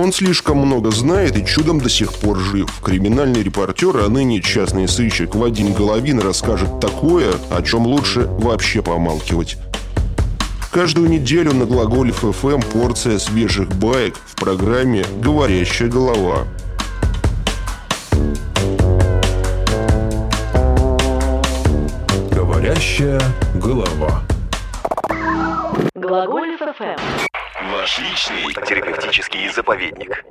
[0.00, 2.70] Он слишком много знает и чудом до сих пор жив.
[2.82, 9.58] Криминальный репортер, а ныне частный сыщик Вадим Головин расскажет такое, о чем лучше вообще помалкивать.
[10.72, 16.46] Каждую неделю на Глаголе ФМ порция свежих баек в программе «Говорящая голова».
[22.30, 23.20] Говорящая
[23.54, 24.22] голова.
[25.94, 27.29] Глаголев ФМ.
[27.62, 30.24] Ваш личный терапевтический заповедник.